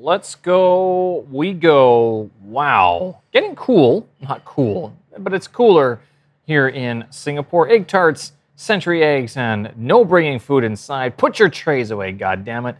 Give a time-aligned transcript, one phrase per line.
[0.00, 1.26] let's go.
[1.30, 2.30] We go.
[2.42, 3.22] Wow.
[3.32, 4.08] Getting cool.
[4.20, 6.00] Not cool, but it's cooler
[6.44, 7.68] here in Singapore.
[7.68, 11.16] Egg tarts, century eggs, and no bringing food inside.
[11.16, 12.76] Put your trays away, God damn it.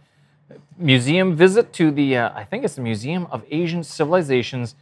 [0.77, 4.75] Museum visit to the, uh, I think it's the Museum of Asian Civilizations.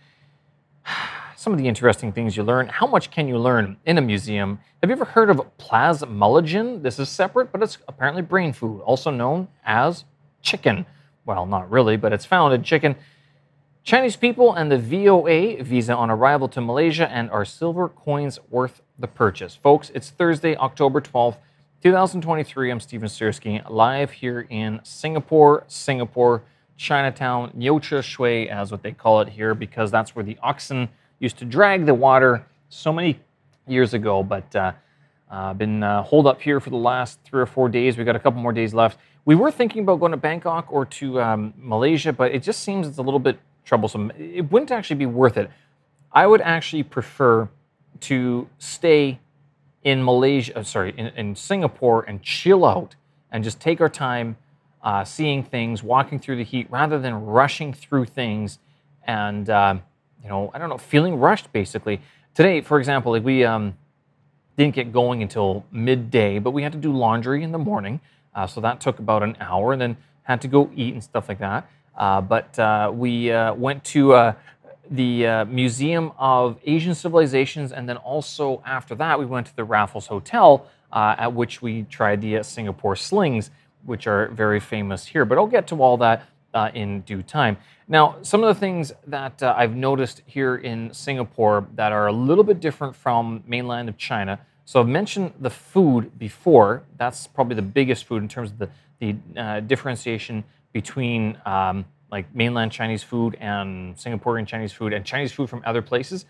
[1.36, 2.68] Some of the interesting things you learn.
[2.68, 4.60] How much can you learn in a museum?
[4.82, 6.82] Have you ever heard of plasmalogen?
[6.82, 10.04] This is separate, but it's apparently brain food, also known as
[10.42, 10.86] chicken.
[11.28, 12.96] Well, not really, but it's found in chicken.
[13.84, 18.82] Chinese people and the VOA visa on arrival to Malaysia and are silver coins worth
[18.98, 19.54] the purchase.
[19.54, 21.36] Folks, it's Thursday, October 12th,
[21.84, 22.72] 2023.
[22.72, 26.44] I'm Steven Sirski, live here in Singapore, Singapore,
[26.78, 30.88] Chinatown, Nyocha Shui, as what they call it here, because that's where the oxen
[31.20, 33.20] used to drag the water so many
[33.68, 34.24] years ago.
[34.24, 34.72] But uh,
[35.30, 37.98] uh, been uh, holed up here for the last three or four days.
[37.98, 38.98] We got a couple more days left.
[39.28, 42.88] We were thinking about going to Bangkok or to um, Malaysia, but it just seems
[42.88, 44.10] it's a little bit troublesome.
[44.18, 45.52] It wouldn't actually be worth it.
[46.14, 47.50] I would actually prefer
[48.00, 49.20] to stay
[49.84, 52.96] in Malaysia, uh, sorry, in, in, Singapore and chill out
[53.30, 54.38] and just take our time
[54.82, 58.60] uh, seeing things, walking through the heat, rather than rushing through things
[59.04, 59.76] and, uh,
[60.24, 62.00] you know, I don't know, feeling rushed basically.
[62.34, 63.76] Today, for example, like we um,
[64.58, 68.00] didn't get going until midday, but we had to do laundry in the morning.
[68.38, 71.28] Uh, so that took about an hour and then had to go eat and stuff
[71.28, 71.68] like that.
[71.98, 74.34] Uh, but uh, we uh, went to uh,
[74.92, 79.64] the uh, Museum of Asian Civilizations, and then also after that, we went to the
[79.64, 83.50] Raffles Hotel, at which we tried the Singapore slings,
[83.86, 85.26] which are very famous here.
[85.26, 86.24] But I'll get to all that
[86.76, 87.58] in due time.
[87.88, 92.44] Now, some of the things that I've noticed here in Singapore that are a little
[92.44, 96.84] bit different from mainland of China so I've mentioned the food before.
[96.98, 100.44] That's probably the biggest food in terms of the, the uh, differentiation
[100.74, 105.82] between um, like mainland Chinese food and Singaporean Chinese food and Chinese food from other
[105.82, 106.26] places.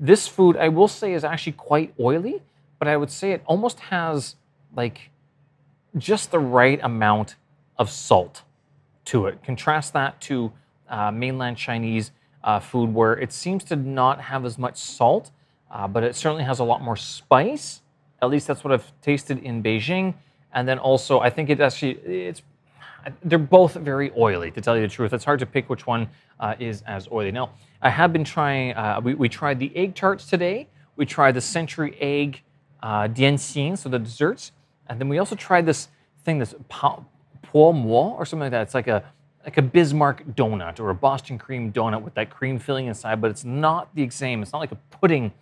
[0.00, 2.40] This food, I will say, is actually quite oily,
[2.78, 4.36] but I would say it almost has
[4.74, 5.10] like
[5.98, 7.36] just the right amount
[7.76, 8.40] of salt
[9.04, 9.42] to it.
[9.44, 10.50] Contrast that to
[10.88, 15.30] uh, mainland Chinese uh, food where it seems to not have as much salt,
[15.72, 17.82] uh, but it certainly has a lot more spice
[18.22, 20.14] at least that's what I've tasted in Beijing.
[20.54, 22.42] And then also, I think it actually it's
[23.24, 24.52] they're both very oily.
[24.52, 27.32] To tell you the truth, it's hard to pick which one uh, is as oily.
[27.32, 27.50] Now,
[27.82, 28.74] I have been trying.
[28.74, 30.68] Uh, we, we tried the egg tarts today.
[30.94, 32.42] We tried the century egg
[32.80, 34.52] uh, dianxin, so the desserts,
[34.88, 35.88] and then we also tried this
[36.24, 37.04] thing, this po
[37.52, 38.62] mo or something like that.
[38.62, 39.02] It's like a
[39.44, 43.32] like a Bismarck donut or a Boston cream donut with that cream filling inside, but
[43.32, 44.42] it's not the same.
[44.42, 45.32] It's not like a pudding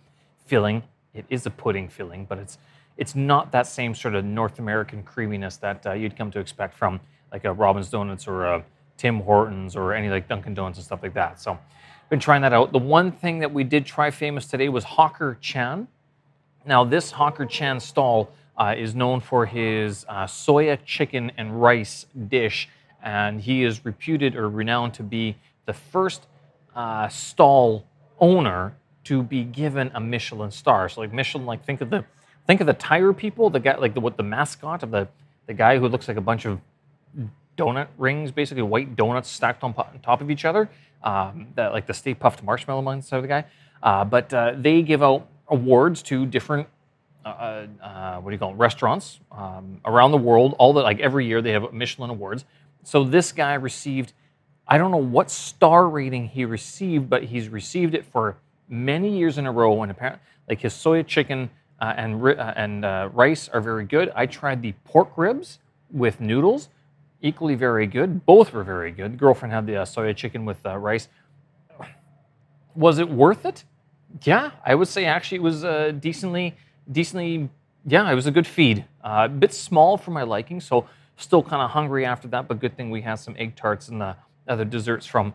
[0.51, 0.83] filling.
[1.13, 2.57] It is a pudding filling, but it's
[2.97, 6.75] it's not that same sort of North American creaminess that uh, you'd come to expect
[6.75, 6.99] from
[7.31, 8.65] like a Robin's Donuts or a
[8.97, 11.39] Tim Hortons or any like Dunkin' Donuts and stuff like that.
[11.39, 11.57] So,
[12.09, 12.73] been trying that out.
[12.73, 15.87] The one thing that we did try famous today was Hawker Chan.
[16.65, 22.07] Now, this Hawker Chan stall uh, is known for his uh, soya chicken and rice
[22.27, 22.67] dish,
[23.01, 26.27] and he is reputed or renowned to be the first
[26.75, 27.85] uh, stall
[28.19, 28.73] owner
[29.05, 30.89] to be given a Michelin star.
[30.89, 32.05] So, like Michelin, like think of the
[32.47, 35.07] Think of the tire people, the guy like the what the mascot of the
[35.47, 36.59] the guy who looks like a bunch of
[37.57, 40.69] donut rings, basically white donuts stacked on, on top of each other.
[41.03, 43.45] Um, that like the Stay Puft Marshmallow Man sort of the guy.
[43.81, 46.67] Uh, but uh, they give out awards to different
[47.25, 50.55] uh, uh, uh, what do you call them, restaurants um, around the world.
[50.57, 52.45] All the like every year they have Michelin awards.
[52.83, 54.13] So this guy received,
[54.67, 58.37] I don't know what star rating he received, but he's received it for
[58.71, 59.83] many years in a row.
[59.83, 61.49] And apparently, like his soya chicken
[61.79, 64.11] uh, and, uh, and uh, rice are very good.
[64.15, 65.59] I tried the pork ribs
[65.91, 66.69] with noodles,
[67.21, 68.25] equally very good.
[68.25, 69.17] Both were very good.
[69.17, 71.07] Girlfriend had the uh, soya chicken with uh, rice.
[72.75, 73.65] Was it worth it?
[74.23, 76.55] Yeah, I would say actually it was uh, decently,
[76.91, 77.49] decently.
[77.85, 78.85] Yeah, it was a good feed.
[79.03, 82.47] a bit small for my liking, so still kind of hungry after that.
[82.47, 84.15] But good thing we had some egg tarts and the
[84.47, 85.33] other desserts from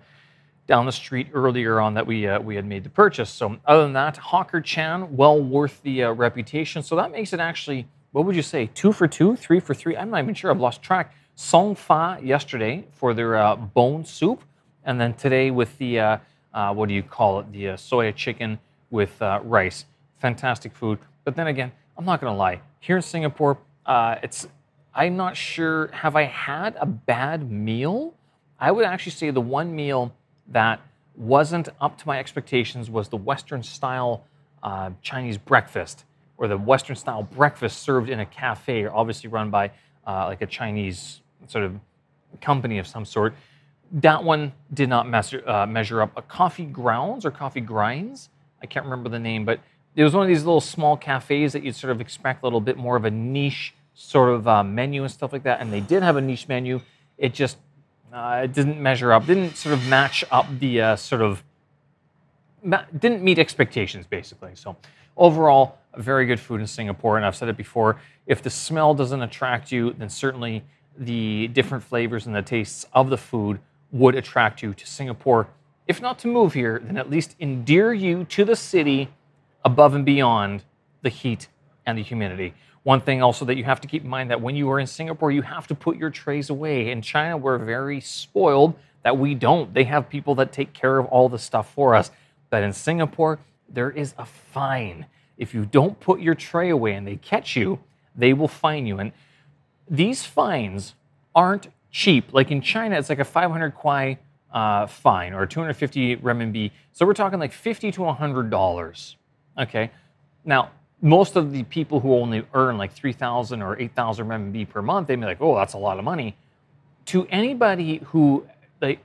[0.67, 3.31] down the street earlier on that we uh, we had made the purchase.
[3.31, 6.83] So other than that, Hawker Chan, well worth the uh, reputation.
[6.83, 9.97] So that makes it actually, what would you say, two for two, three for three?
[9.97, 10.51] I'm not even sure.
[10.51, 11.15] I've lost track.
[11.35, 14.43] Song Fa yesterday for their uh, bone soup,
[14.85, 16.19] and then today with the uh,
[16.55, 17.53] uh, what do you call it?
[17.53, 18.59] The uh, soya chicken
[18.91, 19.85] with rice.
[20.19, 20.99] Fantastic food.
[21.25, 22.61] But then again, I'm not going to lie.
[22.81, 24.49] Here in Singapore, it's
[24.95, 25.89] I'm not sure.
[25.89, 28.15] Have I had a bad meal?
[28.59, 30.15] I would actually say the one meal
[30.49, 30.81] that
[31.17, 34.25] wasn't up to my expectations was the Western style
[34.63, 36.05] uh, Chinese breakfast,
[36.39, 39.71] or the Western style breakfast served in a cafe, or obviously run by
[40.07, 41.79] uh, like a Chinese sort of
[42.41, 43.35] company of some sort.
[43.93, 46.13] that one did not measure, uh, measure up.
[46.17, 48.29] A coffee grounds or coffee grinds,
[48.63, 49.61] I can't remember the name, but
[49.95, 52.61] it was one of these little small cafes that you'd sort of expect a little
[52.61, 55.61] bit more of a niche sort of uh, menu and stuff like that.
[55.61, 56.81] And they did have a niche menu.
[57.17, 57.57] It just
[58.13, 61.43] uh, it didn't measure up, didn't sort of match up the uh, sort of
[62.99, 64.53] didn't meet expectations basically.
[64.55, 64.77] So
[65.17, 67.17] overall, very good food in Singapore.
[67.17, 70.65] And I've said it before: if the smell doesn't attract you, then certainly
[70.99, 73.61] the different flavors and the tastes of the food
[73.93, 75.49] would attract you to Singapore.
[75.87, 79.11] If not to move here, then at least endear you to the city
[79.65, 80.65] above and beyond
[81.03, 81.49] the heat
[81.85, 82.55] and the humidity.
[82.87, 84.87] One thing also that you have to keep in mind that when you are in
[84.87, 86.93] Singapore, you have to put your trays away.
[86.93, 89.75] In China, we're very spoiled that we don't.
[89.75, 92.13] They have people that take care of all the stuff for us.
[92.49, 95.07] But in Singapore, there is a fine.
[95.37, 97.81] If you don't put your tray away and they catch you,
[98.15, 99.01] they will fine you.
[99.01, 99.11] And
[99.91, 100.95] these fines
[101.35, 102.33] aren't cheap.
[102.33, 104.17] Like in China, it's like a 500 kwai
[104.53, 106.71] uh, fine or 250 renminbi.
[106.93, 109.17] So we're talking like 50 to 100 dollars.
[109.59, 109.91] Okay.
[110.45, 110.71] Now,
[111.03, 115.17] most of the people who only earn like 3,000 or 8,000 RMB per month, they'd
[115.17, 116.37] be like, oh, that's a lot of money.
[117.07, 118.47] To anybody who,
[118.81, 119.01] like,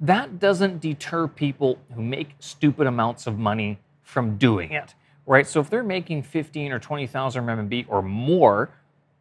[0.00, 4.94] that doesn't deter people who make stupid amounts of money from doing it,
[5.26, 5.46] right?
[5.46, 8.70] So if they're making 15 or 20,000 RMB or more,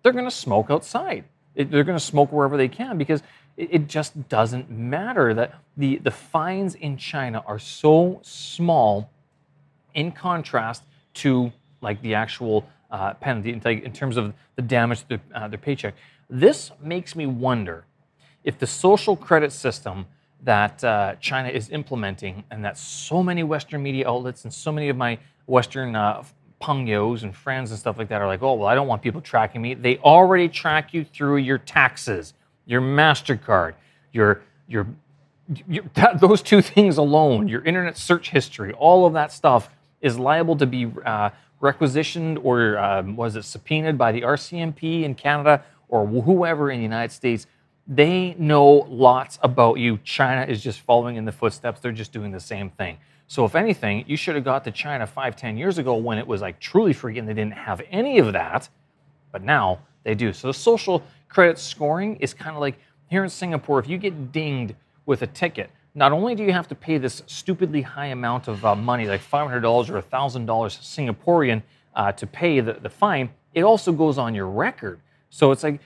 [0.04, 1.24] they're going to smoke outside.
[1.56, 3.24] they're going to smoke wherever they can because
[3.58, 9.12] it, just doesn't matter that the, the fines in China are so small
[9.94, 11.52] in contrast to
[11.82, 15.96] like the actual uh, penalty in terms of the damage to uh, their paycheck.
[16.30, 17.86] This makes me wonder
[18.44, 20.06] if the social credit system
[20.44, 24.90] that uh, China is implementing and that so many Western media outlets and so many
[24.90, 26.24] of my Western uh,
[26.64, 29.64] and friends and stuff like that are like, oh, well, I don't want people tracking
[29.64, 29.74] me.
[29.74, 32.36] They already track you through your taxes,
[32.68, 33.74] your MasterCard,
[34.14, 34.86] your, your,
[35.68, 40.20] your that, those two things alone, your internet search history, all of that stuff is
[40.20, 45.64] liable to be uh, requisitioned or um, was it subpoenaed by the RCMP in Canada
[45.88, 47.48] or whoever in the United States
[47.88, 49.98] they know lots about you.
[50.04, 51.80] China is just following in the footsteps.
[51.80, 52.98] They're just doing the same thing.
[53.28, 56.28] So, if anything, you should have got to China five, ten years ago when it
[56.28, 58.70] was like truly free and they didn't have any of that.
[59.32, 60.34] But now they do.
[60.34, 62.78] So, the social credit scoring is kind of like
[63.10, 64.76] here in Singapore, if you get dinged
[65.06, 68.64] with a ticket, not only do you have to pay this stupidly high amount of
[68.66, 71.62] uh, money, like $500 or $1,000 Singaporean,
[71.96, 75.00] uh, to pay the, the fine, it also goes on your record.
[75.30, 75.82] So it's like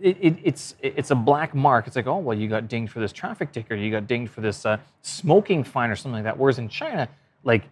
[0.00, 1.86] it, it, it's it's a black mark.
[1.86, 4.32] It's like, oh well, you got dinged for this traffic ticket, or you got dinged
[4.32, 6.36] for this uh, smoking fine, or something like that.
[6.36, 7.08] Whereas in China,
[7.44, 7.64] like,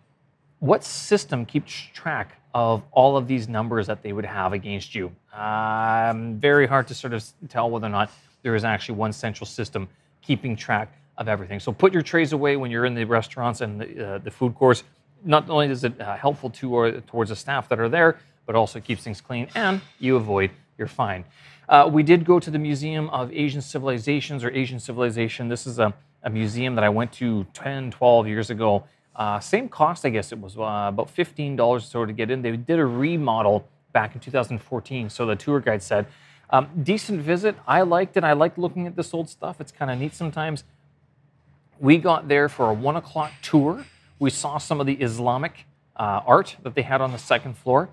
[0.60, 5.10] what system keeps track of all of these numbers that they would have against you?
[5.34, 8.10] Um, very hard to sort of tell whether or not
[8.42, 9.88] there is actually one central system
[10.22, 11.60] keeping track of everything.
[11.60, 14.54] So put your trays away when you're in the restaurants and the, uh, the food
[14.54, 14.84] courts.
[15.24, 18.54] Not only is it uh, helpful to or towards the staff that are there, but
[18.54, 21.24] also keeps things clean, and you avoid your fine.
[21.68, 25.48] Uh, we did go to the Museum of Asian Civilizations or Asian Civilization.
[25.48, 25.92] This is a,
[26.22, 28.84] a museum that I went to 10, 12 years ago.
[29.16, 32.42] Uh, same cost, I guess it was uh, about $15 or so to get in.
[32.42, 36.06] They did a remodel back in 2014, so the tour guide said.
[36.50, 37.56] Um, decent visit.
[37.66, 38.22] I liked it.
[38.22, 39.60] I like looking at this old stuff.
[39.60, 40.62] It's kind of neat sometimes.
[41.78, 43.84] We got there for a one o'clock tour.
[44.18, 47.90] We saw some of the Islamic uh, art that they had on the second floor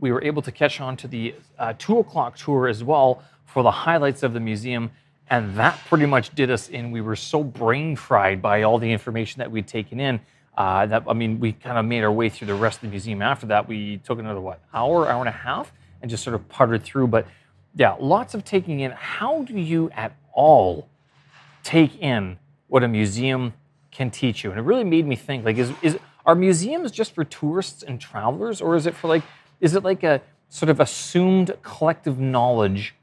[0.00, 3.62] we were able to catch on to the uh, two o'clock tour as well for
[3.62, 4.90] the highlights of the museum.
[5.30, 6.90] And that pretty much did us in.
[6.90, 10.20] We were so brain fried by all the information that we'd taken in
[10.58, 12.88] uh, that, I mean, we kind of made our way through the rest of the
[12.88, 13.66] museum after that.
[13.66, 17.06] We took another, what, hour, hour and a half and just sort of puttered through.
[17.06, 17.26] But
[17.74, 18.90] yeah, lots of taking in.
[18.90, 20.86] How do you at all
[21.62, 23.52] take in what a museum
[23.90, 24.50] can teach you?
[24.50, 28.00] And it really made me think like, is, is, are museums just for tourists and
[28.00, 29.22] travelers, or is it for like
[29.60, 32.94] is it like a sort of assumed collective knowledge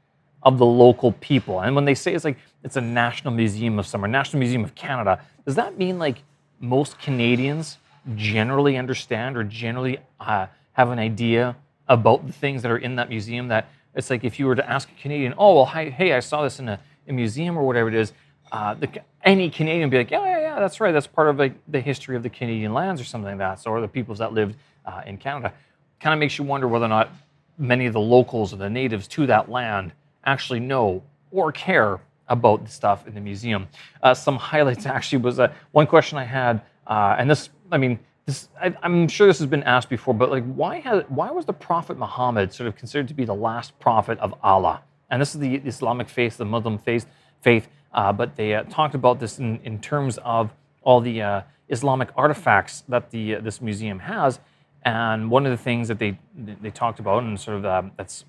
[0.42, 1.60] of the local people?
[1.60, 4.74] And when they say it's like it's a national museum of somewhere, National Museum of
[4.74, 6.22] Canada, does that mean like
[6.60, 7.78] most Canadians
[8.14, 11.56] generally understand or generally uh, have an idea
[11.88, 13.48] about the things that are in that museum?
[13.48, 16.20] That it's like if you were to ask a Canadian, oh well, hi, hey, I
[16.20, 18.12] saw this in a, a museum or whatever it is.
[18.50, 18.88] Uh, the,
[19.24, 20.92] any Canadian be like, yeah, yeah, yeah, that's right.
[20.92, 23.60] That's part of like the history of the Canadian lands or something like that.
[23.60, 25.52] So, or the peoples that lived uh, in Canada
[26.00, 27.10] kind of makes you wonder whether or not
[27.58, 29.92] many of the locals or the natives to that land
[30.24, 33.68] actually know or care about the stuff in the museum.
[34.02, 37.98] Uh, some highlights actually was uh, one question I had, uh, and this, I mean,
[38.26, 41.44] this, I, am sure this has been asked before, but like, why has, why was
[41.44, 44.82] the Prophet Muhammad sort of considered to be the last prophet of Allah?
[45.10, 47.06] And this is the Islamic faith, the Muslim faith.
[47.42, 47.68] Faith.
[47.94, 50.50] Uh, but they uh, talked about this in, in terms of
[50.82, 54.40] all the uh, Islamic artifacts that the uh, this museum has.
[54.84, 58.24] And one of the things that they they talked about and sort of uh, that's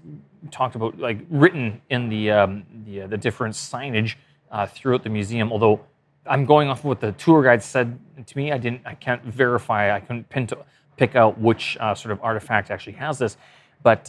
[0.52, 4.16] talked about like written in the um, the, uh, the different signage
[4.52, 5.52] uh, throughout the museum.
[5.52, 5.82] Although
[6.28, 9.24] I'm going off of what the tour guide said to me, I didn't I can't
[9.24, 9.96] verify.
[9.96, 10.58] I couldn't pin to,
[10.96, 13.36] pick out which sort of artifact actually has this.
[13.82, 14.08] But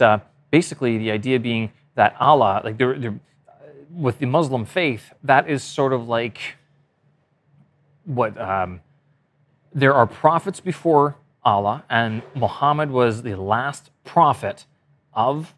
[0.51, 3.19] basically, the idea being that Allah, like they're,
[3.95, 6.57] with the Muslim faith, that is sort of like
[8.03, 8.81] what um,
[9.73, 14.65] there are prophets before Allah, and Muhammad was the last prophet
[15.13, 15.53] of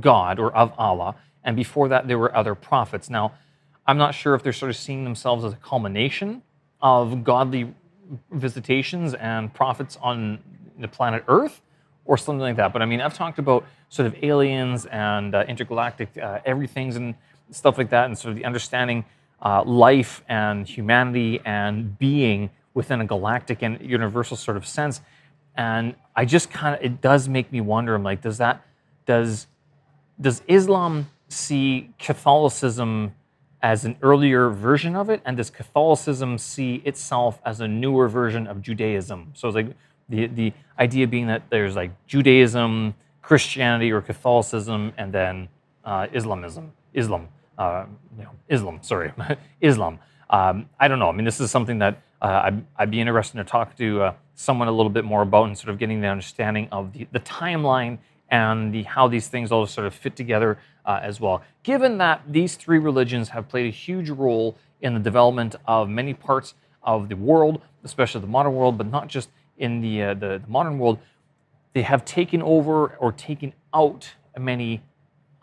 [0.00, 3.08] God or of Allah, and before that there were other prophets.
[3.08, 3.32] Now,
[3.86, 6.42] I'm not sure if they're sort of seeing themselves as a culmination
[6.80, 7.74] of godly
[8.30, 10.38] visitations and prophets on
[10.78, 11.60] the planet Earth
[12.04, 12.72] or something like that.
[12.72, 17.14] But I mean, I've talked about sort of aliens and uh, intergalactic uh, everything's and
[17.50, 19.04] stuff like that, and sort of the understanding
[19.42, 25.00] uh, life and humanity and being within a galactic and universal sort of sense.
[25.56, 27.94] And I just kind of, it does make me wonder.
[27.94, 28.64] I'm like, does that,
[29.06, 29.46] does,
[30.20, 33.14] does Islam see Catholicism
[33.60, 38.46] as an earlier version of it, and does Catholicism see itself as a newer version
[38.46, 39.32] of Judaism?
[39.34, 39.74] So it's like
[40.08, 45.48] the the idea being that there's like Judaism, Christianity, or Catholicism, and then
[45.84, 47.28] uh, Islamism, Islam,
[47.58, 47.84] uh,
[48.16, 48.78] you know, Islam.
[48.82, 49.12] Sorry,
[49.60, 49.98] Islam.
[50.30, 51.08] Um, I don't know.
[51.08, 54.12] I mean, this is something that uh, I'd, I'd, be interested to talk to uh,
[54.34, 57.20] someone a little bit more about, and sort of getting the understanding of the, the
[57.20, 57.98] timeline
[58.30, 61.42] and the how these things all sort of fit together uh, as well.
[61.62, 66.14] Given that these three religions have played a huge role in the development of many
[66.14, 70.42] parts of the world, especially the modern world, but not just in the, uh, the,
[70.44, 70.98] the modern world,
[71.72, 74.82] they have taken over or taken out many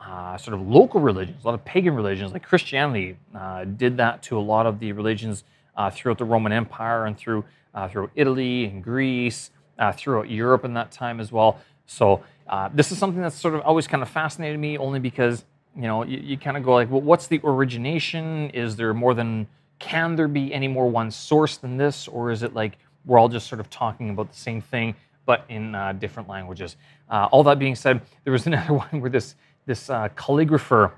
[0.08, 4.22] uh, sort of local religions, a lot of pagan religions, like Christianity uh, did that
[4.24, 5.44] to a lot of the religions
[5.76, 7.44] uh, throughout the Roman Empire and through
[7.74, 11.60] uh, through Italy and Greece, uh, throughout Europe in that time as well.
[11.88, 15.44] So uh, this is something that's sort of always kind of fascinated me, only because
[15.76, 18.50] you know you, you kind of go like, well, what's the origination?
[18.52, 19.48] Is there more than
[19.80, 23.30] can there be any more one source than this, or is it like we're all
[23.30, 24.96] just sort of talking about the same thing,
[25.26, 26.76] but in uh, different languages.
[27.10, 29.36] Uh, all that being said, there was another one where this
[29.66, 30.92] this uh, calligrapher.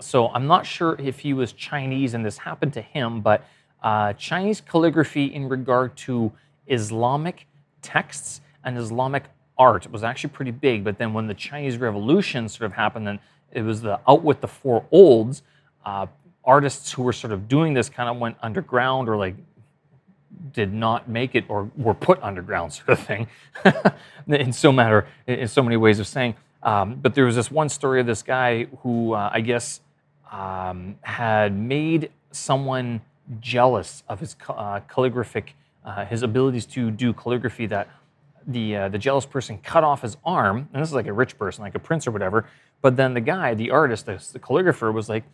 [0.00, 3.44] So I'm not sure if he was Chinese and this happened to him, but
[3.82, 6.32] uh, Chinese calligraphy in regard to
[6.66, 7.46] Islamic
[7.82, 9.24] texts and Islamic
[9.58, 10.84] art was actually pretty big.
[10.84, 13.20] But then when the Chinese Revolution sort of happened, then
[13.52, 15.42] it was the out with the four olds.
[15.84, 16.06] Uh,
[16.44, 19.34] artists who were sort of doing this kind of went underground or like
[20.52, 23.26] did not make it or were put underground sort of thing
[24.26, 27.68] in so matter in so many ways of saying um, but there was this one
[27.68, 29.80] story of this guy who uh, i guess
[30.32, 33.00] um, had made someone
[33.40, 35.54] jealous of his uh, calligraphic
[35.84, 37.88] uh, his abilities to do calligraphy that
[38.46, 40.68] the uh, the jealous person cut off his arm.
[40.72, 42.46] And this is like a rich person like a prince or whatever.
[42.82, 45.24] But then the guy the artist the, the calligrapher was like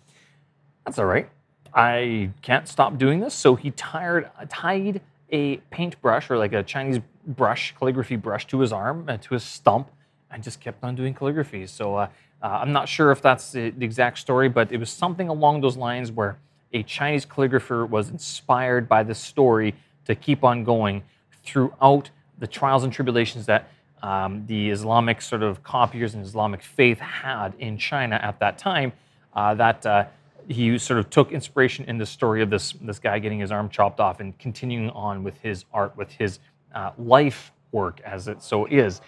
[0.84, 1.28] that's all right.
[1.72, 3.34] I can't stop doing this.
[3.34, 8.72] So he tied, tied a paintbrush or like a Chinese brush, calligraphy brush to his
[8.72, 9.88] arm, uh, to his stump,
[10.30, 11.66] and just kept on doing calligraphy.
[11.66, 12.08] So uh,
[12.42, 15.60] uh, I'm not sure if that's the, the exact story, but it was something along
[15.60, 16.38] those lines where
[16.72, 19.75] a Chinese calligrapher was inspired by this story
[20.06, 21.02] to keep on going
[21.42, 23.68] throughout the trials and tribulations that
[24.02, 28.92] um, the Islamic sort of copiers and Islamic faith had in China at that time.
[29.34, 30.04] Uh, that uh,
[30.49, 33.68] he sort of took inspiration in the story of this this guy getting his arm
[33.68, 36.40] chopped off and continuing on with his art, with his
[36.75, 39.00] uh, life work, as it so is.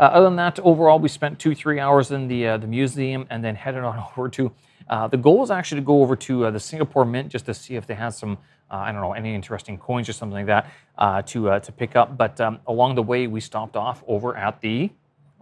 [0.00, 3.26] Uh, other than that, overall, we spent two three hours in the uh, the museum
[3.28, 4.50] and then headed on over to.
[4.88, 7.52] Uh, the goal was actually to go over to uh, the Singapore Mint just to
[7.52, 8.38] see if they had some
[8.70, 10.64] uh, I don't know any interesting coins or something like
[10.98, 12.16] that to to pick up.
[12.16, 14.90] But um, along the way, we stopped off over at the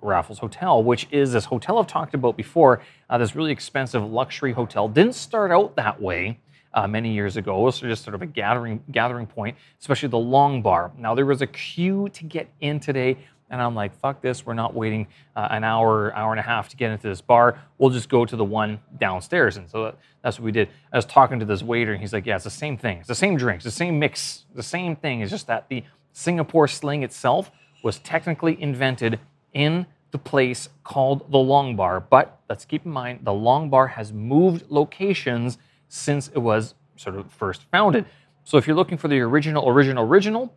[0.03, 4.53] Raffles Hotel, which is this hotel I've talked about before, uh, this really expensive luxury
[4.53, 4.88] hotel.
[4.88, 6.38] Didn't start out that way
[6.75, 7.61] uh, many years ago.
[7.61, 10.93] It was just sort of a gathering gathering point, especially the long bar.
[10.99, 13.19] Now there was a queue to get in today,
[13.50, 16.69] and I'm like, fuck this, we're not waiting uh, an hour, hour and a half
[16.71, 17.59] to get into this bar.
[17.78, 19.57] We'll just go to the one downstairs.
[19.57, 20.69] And so that's what we did.
[20.93, 22.99] I was talking to this waiter, and he's like, yeah, it's the same thing.
[22.99, 25.21] It's the same drinks, the same mix, the same thing.
[25.21, 27.50] It's just that the Singapore sling itself
[27.83, 29.21] was technically invented
[29.52, 32.00] in the place called the Long Bar.
[32.00, 37.17] But let's keep in mind the Long Bar has moved locations since it was sort
[37.17, 38.05] of first founded.
[38.45, 40.55] So if you're looking for the original, original, original,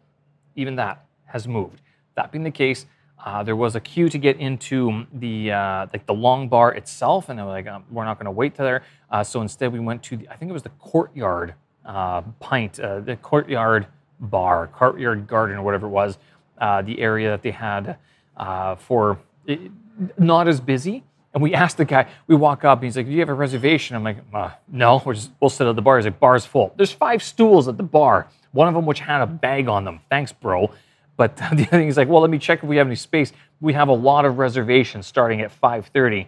[0.55, 1.81] even that has moved.
[2.15, 2.85] That being the case,
[3.23, 7.29] Uh, there was a queue to get into the uh, like the long bar itself,
[7.29, 9.71] and they were like, um, "We're not going to wait to there." Uh, so instead,
[9.71, 11.53] we went to the, I think it was the courtyard
[11.85, 13.85] uh, pint, uh, the courtyard
[14.19, 16.17] bar, courtyard garden, or whatever it was,
[16.57, 17.97] uh, the area that they had
[18.79, 19.59] for it,
[20.17, 21.03] not as busy.
[21.33, 23.33] And we asked the guy, we walk up, and he's like, Do you have a
[23.33, 23.95] reservation?
[23.95, 24.17] I'm like,
[24.67, 25.97] No, just, we'll sit at the bar.
[25.97, 26.73] He's like, Bar's full.
[26.75, 29.99] There's five stools at the bar, one of them which had a bag on them.
[30.09, 30.71] Thanks, bro.
[31.21, 33.31] But the other thing is like, well, let me check if we have any space.
[33.59, 36.25] We have a lot of reservations starting at 5:30.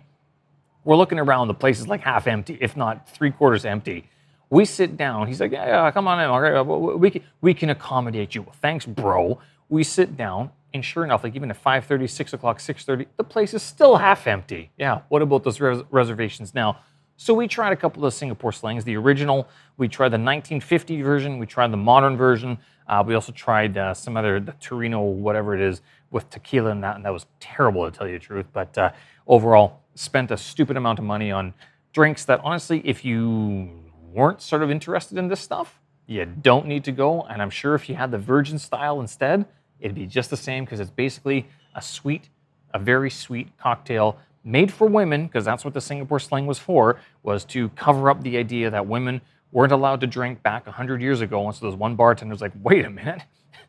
[0.84, 4.08] We're looking around, the place is like half empty, if not three quarters empty.
[4.52, 5.26] We sit down.
[5.28, 7.00] He's like, yeah, yeah come on in.
[7.00, 8.44] We can, we can accommodate you.
[8.44, 9.40] Well, thanks, bro.
[9.68, 13.56] We sit down, and sure enough, like even at 5:30, 6 o'clock, 6:30, the place
[13.56, 14.70] is still half empty.
[14.78, 16.78] Yeah, what about those res- reservations now?
[17.16, 19.48] So we tried a couple of Singapore slings, the original.
[19.78, 21.38] We tried the 1950 version.
[21.38, 22.58] We tried the modern version.
[22.88, 26.84] Uh, we also tried uh, some other the Torino, whatever it is, with tequila and
[26.84, 28.48] that, and that was terrible to tell you the truth.
[28.52, 28.92] But uh,
[29.28, 31.54] overall, spent a stupid amount of money on
[31.92, 33.70] drinks that honestly, if you
[34.12, 37.22] weren't sort of interested in this stuff, you don't need to go.
[37.24, 39.46] And I'm sure if you had the virgin style instead,
[39.80, 42.30] it'd be just the same because it's basically a sweet,
[42.74, 47.00] a very sweet cocktail made for women, because that's what the Singapore sling was for,
[47.24, 49.22] was to cover up the idea that women
[49.52, 51.46] weren't allowed to drink back 100 years ago.
[51.46, 53.22] And so there's one bartender's like, wait a minute,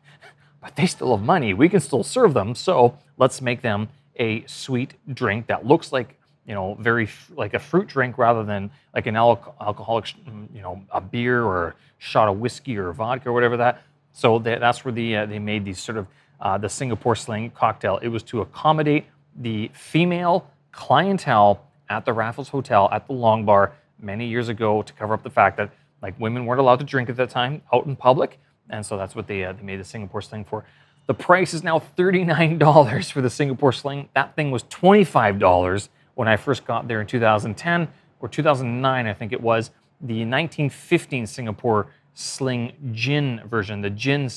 [0.61, 1.53] but they still have money.
[1.53, 2.55] We can still serve them.
[2.55, 7.59] So let's make them a sweet drink that looks like, you know, very like a
[7.59, 10.13] fruit drink rather than like an al- alcoholic,
[10.53, 13.81] you know, a beer or a shot of whiskey or vodka or whatever that.
[14.11, 16.07] So they, that's where the, uh, they made these sort of
[16.39, 17.97] uh, the Singapore sling cocktail.
[18.01, 19.05] It was to accommodate
[19.35, 24.93] the female clientele at the Raffles Hotel at the Long Bar many years ago to
[24.93, 27.85] cover up the fact that like women weren't allowed to drink at that time out
[27.85, 28.39] in public,
[28.69, 30.65] and so that's what they uh, they made the Singapore Sling for.
[31.07, 34.09] The price is now $39 for the Singapore Sling.
[34.15, 37.87] That thing was $25 when I first got there in 2010
[38.19, 39.69] or 2009, I think it was.
[40.01, 44.29] The 1915 Singapore Sling gin version, the gin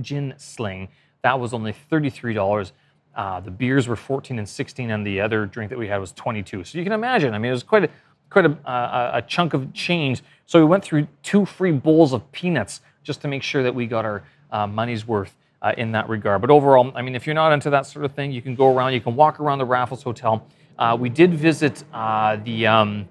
[0.00, 0.88] gin sling,
[1.22, 2.72] that was only $33.
[3.14, 6.12] Uh, the beers were 14 and 16, and the other drink that we had was
[6.12, 6.64] 22.
[6.64, 7.34] So you can imagine.
[7.34, 7.90] I mean, it was quite a
[8.30, 10.22] quite a, a, a, chunk of change.
[10.46, 13.86] So we went through two free bowls of peanuts just to make sure that we
[13.86, 16.40] got our uh, money's worth uh, in that regard.
[16.40, 18.74] But overall, I mean, if you're not into that sort of thing, you can go
[18.74, 20.46] around, you can walk around the Raffles Hotel.
[20.78, 23.08] Uh, we did visit uh, the um,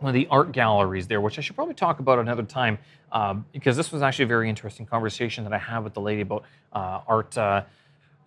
[0.00, 2.78] one of the art galleries there, which I should probably talk about another time
[3.52, 6.44] because this was actually a very interesting conversation that I had with the lady about
[6.72, 7.62] uh, art uh,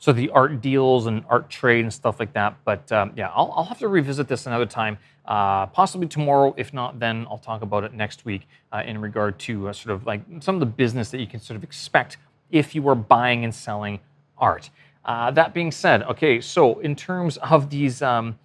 [0.02, 2.58] so the art deals and art trade and stuff like that.
[2.66, 6.56] But um, yeah, I'll, I'll, have to revisit this another time, uh, possibly tomorrow.
[6.58, 9.94] If not, then I'll talk about it next week uh, in regard to uh, sort
[9.94, 12.18] of like some of the business that you can sort of expect
[12.50, 14.00] if you are buying and selling
[14.40, 14.72] art.
[15.06, 18.40] Uh, that being said, okay, so in terms of these, um,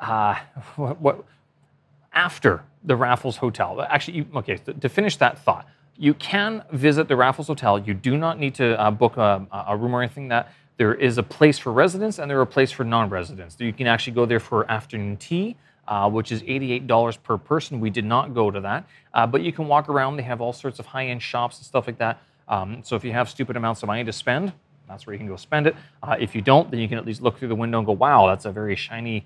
[0.00, 0.36] uh,
[0.76, 1.24] what, what,
[2.12, 5.66] after the Raffles Hotel, actually, okay, to, finish that thought,
[5.98, 7.80] you can visit the Raffles Hotel.
[7.80, 10.52] You do not need to uh, book a, a room or anything that
[10.82, 13.54] there is a place for residents and there are a place for non-residents.
[13.60, 15.54] You can actually go there for afternoon tea,
[15.86, 17.78] uh, which is $88 per person.
[17.78, 20.16] We did not go to that, uh, but you can walk around.
[20.16, 22.20] They have all sorts of high-end shops and stuff like that.
[22.48, 24.52] Um, so if you have stupid amounts of money to spend,
[24.88, 25.76] that's where you can go spend it.
[26.02, 27.92] Uh, if you don't, then you can at least look through the window and go,
[27.92, 29.24] "Wow, that's a very shiny,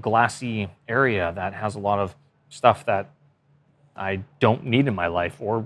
[0.00, 2.16] glassy area that has a lot of
[2.48, 3.08] stuff that
[3.94, 5.64] I don't need in my life or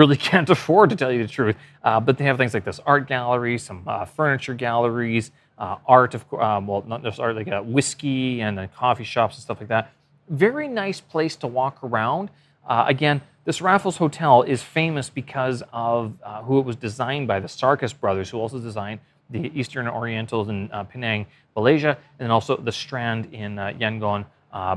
[0.00, 1.56] really can't afford to tell you the truth.
[1.84, 6.14] Uh, but they have things like this art gallery, some uh, furniture galleries, uh, art
[6.14, 9.68] of um, well, not just art, like uh, whiskey and coffee shops and stuff like
[9.68, 9.92] that.
[10.28, 12.30] Very nice place to walk around.
[12.66, 17.40] Uh, again, this Raffles Hotel is famous because of uh, who it was designed by,
[17.40, 22.72] the Sarkies brothers, who also designed the Eastern Orientals in Penang, Malaysia, and also the
[22.72, 24.24] Strand in Yangon,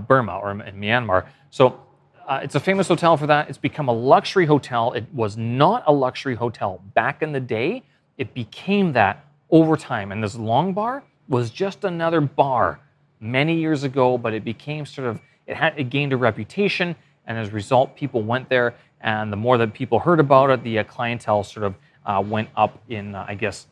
[0.08, 1.26] Burma, or in Myanmar.
[1.50, 1.80] So
[2.28, 3.50] uh, it's a famous hotel for that.
[3.50, 4.94] It's become a luxury hotel.
[4.94, 7.84] It was not a luxury hotel back in the day.
[8.18, 10.12] It became that over time.
[10.12, 12.80] And this long bar was just another bar
[13.20, 16.96] many years ago, but it became sort of, it had, it gained a reputation.
[17.28, 18.76] And as a result, people went there.
[19.02, 22.50] And the more that people heard about it, the uh, clientele sort of uh, went
[22.56, 23.68] up in, uh, I guess,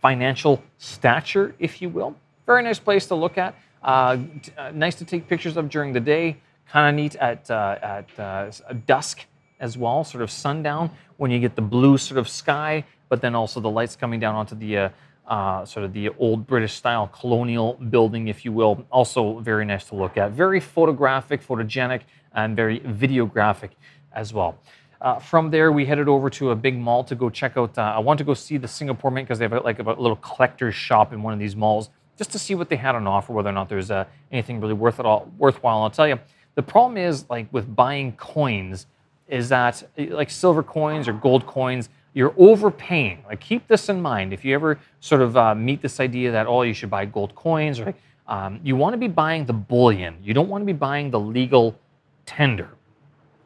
[0.00, 2.14] financial stature, if you will.
[2.46, 3.54] Very nice place to look at.
[3.82, 4.18] Uh,
[4.56, 6.36] uh, nice to take pictures of during the day
[6.68, 8.50] kind of neat at, uh, at uh,
[8.86, 9.26] dusk
[9.60, 13.34] as well, sort of sundown, when you get the blue sort of sky, but then
[13.34, 14.88] also the lights coming down onto the uh,
[15.26, 18.84] uh, sort of the old British style colonial building, if you will.
[18.90, 20.32] Also very nice to look at.
[20.32, 22.02] Very photographic, photogenic,
[22.34, 23.70] and very videographic
[24.12, 24.58] as well.
[25.00, 27.76] Uh, from there, we headed over to a big mall to go check out.
[27.76, 30.16] Uh, I want to go see the Singapore Mint because they have like a little
[30.16, 33.32] collector's shop in one of these malls, just to see what they had on offer,
[33.32, 35.82] whether or not there's uh, anything really worth it all worthwhile.
[35.82, 36.18] I'll tell you,
[36.54, 38.86] the problem is like with buying coins,
[39.28, 43.24] is that like silver coins or gold coins, you're overpaying.
[43.26, 44.32] Like keep this in mind.
[44.32, 47.34] If you ever sort of uh, meet this idea that oh, you should buy gold
[47.34, 47.94] coins, or
[48.26, 50.16] um, you want to be buying the bullion.
[50.22, 51.78] You don't want to be buying the legal
[52.26, 52.70] tender.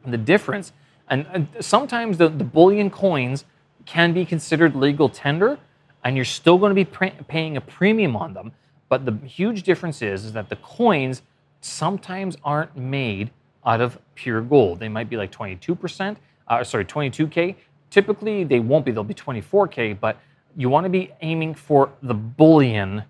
[0.03, 0.71] And the difference,
[1.09, 3.45] and, and sometimes the, the bullion coins
[3.85, 5.57] can be considered legal tender,
[6.03, 6.85] and you're still going to be
[7.27, 8.51] paying a premium on them.
[8.87, 11.21] But the huge difference is, is that the coins
[11.61, 13.31] sometimes aren't made
[13.65, 14.79] out of pure gold.
[14.79, 16.17] They might be like 22%,
[16.47, 17.55] uh, sorry, 22K.
[17.89, 20.17] Typically, they won't be, they'll be 24K, but
[20.55, 23.03] you want to be aiming for the bullion,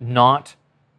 [0.00, 0.54] not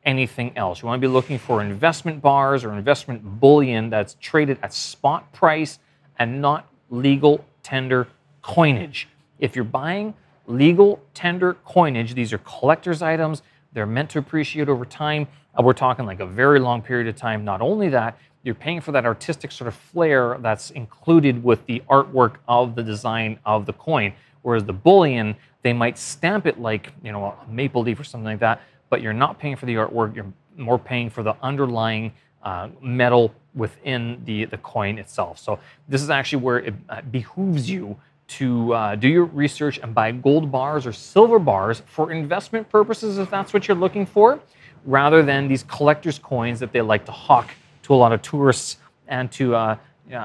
[0.06, 0.82] anything else.
[0.82, 5.32] You want to be looking for investment bars or investment bullion that's traded at spot
[5.34, 5.79] price
[6.19, 8.08] and not legal tender
[8.41, 9.08] coinage.
[9.39, 10.13] If you're buying
[10.45, 15.27] legal tender coinage, these are collector's items, they're meant to appreciate over time.
[15.57, 17.45] Uh, we're talking like a very long period of time.
[17.45, 21.81] Not only that, you're paying for that artistic sort of flair that's included with the
[21.89, 24.13] artwork of the design of the coin.
[24.41, 28.25] Whereas the bullion, they might stamp it like, you know, a maple leaf or something
[28.25, 32.11] like that, but you're not paying for the artwork, you're more paying for the underlying
[32.43, 35.39] uh, metal within the, the coin itself.
[35.39, 39.93] So this is actually where it uh, behooves you to uh, do your research and
[39.93, 44.39] buy gold bars or silver bars for investment purposes if that's what you're looking for,
[44.86, 47.52] rather than these collector's coins that they like to hawk
[47.84, 49.78] to a lot of tourists and to uh,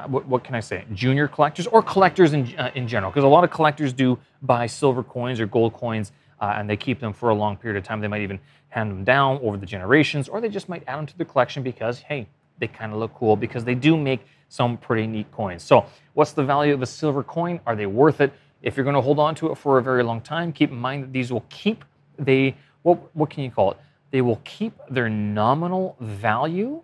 [0.07, 3.29] what, what, can I say, junior collectors or collectors in, uh, in general, because a
[3.29, 7.13] lot of collectors do buy silver coins or gold coins uh, and they keep them
[7.13, 8.01] for a long period of time.
[8.01, 11.07] They might even hand them down over the generations, or they just might add them
[11.07, 14.77] to their collection because, hey, they kind of look cool because they do make some
[14.77, 15.63] pretty neat coins.
[15.63, 17.61] So, what's the value of a silver coin?
[17.67, 18.33] Are they worth it?
[18.63, 20.77] If you're going to hold on to it for a very long time, keep in
[20.77, 21.85] mind that these will keep
[22.19, 23.79] they what what can you call it?
[24.11, 26.83] They will keep their nominal value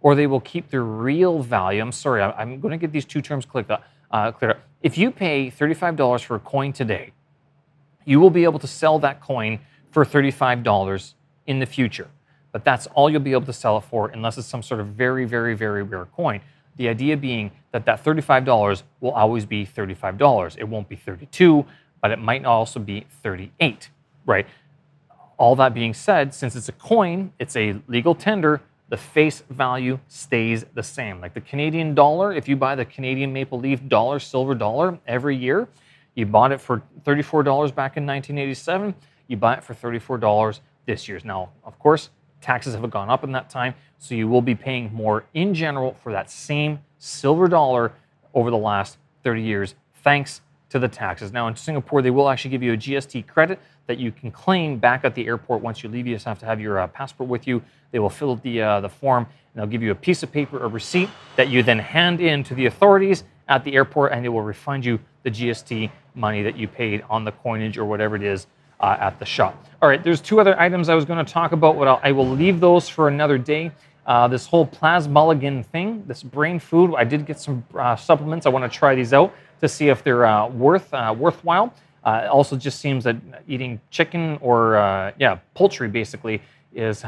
[0.00, 1.82] or they will keep their real value.
[1.82, 3.82] I'm sorry, I'm going to get these two terms cleared up.
[4.10, 4.62] Uh, cleared up.
[4.82, 7.12] If you pay $35 for a coin today,
[8.04, 9.58] you will be able to sell that coin
[9.90, 11.14] for $35
[11.46, 12.08] in the future.
[12.52, 14.86] But that's all you'll be able to sell it for unless it's some sort of
[14.88, 16.40] very, very, very rare coin.
[16.76, 20.56] The idea being that that $35 will always be $35.
[20.58, 21.66] It won't be 32,
[22.00, 23.90] but it might also be 38,
[24.24, 24.46] right?
[25.38, 29.98] All that being said, since it's a coin, it's a legal tender, the face value
[30.08, 31.20] stays the same.
[31.20, 35.36] Like the Canadian dollar, if you buy the Canadian Maple Leaf dollar, silver dollar every
[35.36, 35.68] year,
[36.14, 37.44] you bought it for $34
[37.74, 38.94] back in 1987,
[39.26, 41.20] you buy it for $34 this year.
[41.24, 44.92] Now, of course, taxes have gone up in that time, so you will be paying
[44.94, 47.92] more in general for that same silver dollar
[48.34, 51.32] over the last 30 years, thanks to the taxes.
[51.32, 54.78] Now, in Singapore, they will actually give you a GST credit that you can claim
[54.78, 56.06] back at the airport once you leave.
[56.06, 57.62] You just have to have your uh, passport with you.
[57.92, 60.32] They will fill out the, uh, the form and they'll give you a piece of
[60.32, 64.24] paper, a receipt that you then hand in to the authorities at the airport and
[64.24, 68.16] they will refund you the GST money that you paid on the coinage or whatever
[68.16, 68.46] it is
[68.80, 69.66] uh, at the shop.
[69.80, 71.76] All right, there's two other items I was going to talk about.
[71.76, 73.70] What I'll, I will leave those for another day.
[74.06, 76.94] Uh, this whole plasmalogen thing, this brain food.
[76.96, 78.46] I did get some uh, supplements.
[78.46, 81.74] I want to try these out to see if they're uh, worth uh, worthwhile.
[82.06, 83.16] Uh, also just seems that
[83.48, 86.40] eating chicken or uh, yeah poultry basically
[86.72, 87.02] is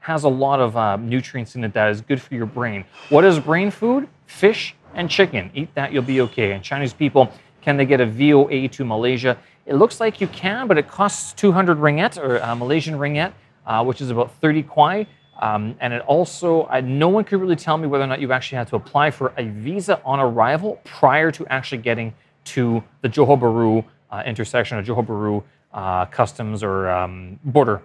[0.00, 2.84] has a lot of nutrients in it that is good for your brain.
[3.10, 4.08] What is brain food?
[4.26, 5.50] Fish and chicken.
[5.54, 6.52] Eat that, you'll be okay.
[6.52, 9.36] And Chinese people, can they get a VOA to Malaysia?
[9.66, 13.32] It looks like you can, but it costs 200 ringgit or Malaysian ringgit,
[13.84, 15.06] which is about 30 kwai.
[15.40, 18.32] Um, and it also, I, no one could really tell me whether or not you
[18.32, 22.12] actually had to apply for a visa on arrival prior to actually getting
[22.44, 23.88] to the Johor Bahru uh,
[24.24, 25.42] intersection of Johor Bahru
[25.72, 27.80] uh, customs or um, border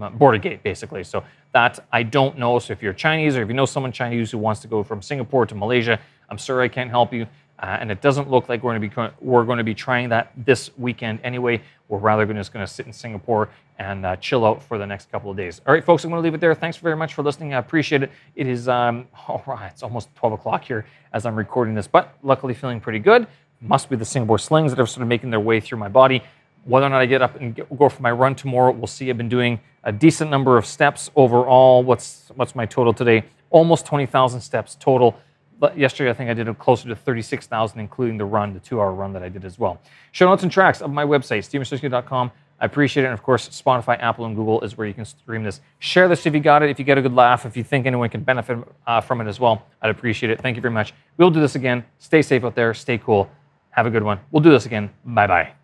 [0.00, 1.04] uh, border gate, basically.
[1.04, 2.58] So that I don't know.
[2.58, 5.02] So if you're Chinese or if you know someone Chinese who wants to go from
[5.02, 5.98] Singapore to Malaysia,
[6.30, 7.26] I'm sorry I can't help you.
[7.58, 10.08] Uh, and it doesn't look like we're going to be we're going to be trying
[10.08, 11.62] that this weekend anyway.
[11.88, 15.12] We're rather just going to sit in Singapore and uh, chill out for the next
[15.12, 15.60] couple of days.
[15.66, 16.54] All right, folks, I'm going to leave it there.
[16.54, 17.54] Thanks very much for listening.
[17.54, 18.10] I appreciate it.
[18.34, 19.70] It is um, all right.
[19.70, 23.26] It's almost 12 o'clock here as I'm recording this, but luckily feeling pretty good
[23.62, 26.22] must be the Singapore slings that are sort of making their way through my body.
[26.64, 29.10] Whether or not I get up and go for my run tomorrow, we'll see.
[29.10, 31.82] I've been doing a decent number of steps overall.
[31.82, 33.24] What's what's my total today?
[33.50, 35.16] Almost 20,000 steps total.
[35.58, 39.12] But yesterday, I think I did closer to 36,000, including the run, the two-hour run
[39.12, 39.80] that I did as well.
[40.10, 42.32] Show notes and tracks of my website, stevensirski.com.
[42.60, 43.06] I appreciate it.
[43.06, 45.60] And of course, Spotify, Apple, and Google is where you can stream this.
[45.80, 47.86] Share this if you got it, if you get a good laugh, if you think
[47.86, 49.66] anyone can benefit uh, from it as well.
[49.82, 50.40] I'd appreciate it.
[50.40, 50.94] Thank you very much.
[51.16, 51.84] We'll do this again.
[51.98, 52.72] Stay safe out there.
[52.72, 53.28] Stay cool.
[53.72, 54.20] Have a good one.
[54.30, 54.90] We'll do this again.
[55.04, 55.61] Bye bye.